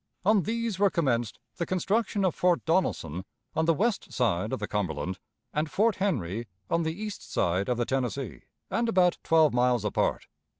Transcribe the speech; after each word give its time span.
On 0.25 0.41
these 0.41 0.79
were 0.79 0.89
commenced 0.89 1.37
the 1.57 1.65
construction 1.67 2.25
of 2.25 2.33
Fort 2.33 2.65
Donelson 2.65 3.23
on 3.55 3.65
the 3.65 3.73
west 3.75 4.11
side 4.11 4.51
of 4.51 4.57
the 4.57 4.67
Cumberland, 4.67 5.19
and 5.53 5.69
Fort 5.69 5.97
Henry 5.97 6.47
on 6.71 6.81
the 6.81 6.99
east 6.99 7.31
side 7.31 7.69
of 7.69 7.77
the 7.77 7.85
Tennessee, 7.85 8.41
and 8.71 8.89
about 8.89 9.19
twelve 9.21 9.53
miles 9.53 9.85
apart. 9.85 10.25